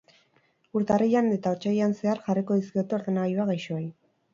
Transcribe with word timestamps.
Urtarrilean 0.79 1.29
eta 1.37 1.53
otsailean 1.57 1.95
zehar 2.01 2.25
jarriko 2.31 2.61
dizkiote 2.65 3.03
ordenagailuak 3.03 3.57
gaixoei. 3.59 3.91